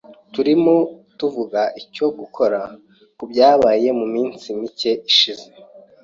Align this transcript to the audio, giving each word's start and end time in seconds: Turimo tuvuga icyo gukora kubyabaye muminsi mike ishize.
Turimo 0.33 0.75
tuvuga 1.17 1.61
icyo 1.81 2.07
gukora 2.19 2.59
kubyabaye 3.17 3.87
muminsi 3.99 4.45
mike 4.59 4.91
ishize. 5.09 5.47